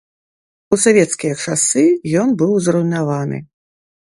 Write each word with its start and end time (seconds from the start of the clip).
У 0.75 0.79
савецкія 0.85 1.33
часы 1.47 1.83
ён 2.23 2.33
быў 2.41 2.55
зруйнаваны. 2.71 3.37